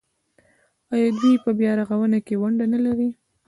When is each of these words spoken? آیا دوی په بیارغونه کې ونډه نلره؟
آیا 0.93 1.09
دوی 1.19 1.35
په 1.45 1.49
بیارغونه 1.59 2.17
کې 2.25 2.35
ونډه 2.41 2.65
نلره؟ 2.73 3.09